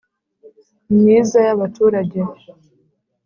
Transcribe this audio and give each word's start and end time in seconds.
myiza 0.95 1.39
y'abaturage. 1.47 2.19